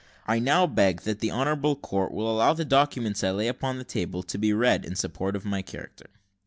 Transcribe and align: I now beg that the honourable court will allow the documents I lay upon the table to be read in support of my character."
I 0.25 0.39
now 0.39 0.65
beg 0.65 1.01
that 1.01 1.19
the 1.19 1.29
honourable 1.29 1.75
court 1.75 2.11
will 2.11 2.27
allow 2.31 2.53
the 2.53 2.65
documents 2.65 3.23
I 3.23 3.29
lay 3.29 3.47
upon 3.47 3.77
the 3.77 3.83
table 3.83 4.23
to 4.23 4.39
be 4.39 4.51
read 4.51 4.83
in 4.83 4.95
support 4.95 5.35
of 5.35 5.45
my 5.45 5.61
character." 5.61 6.07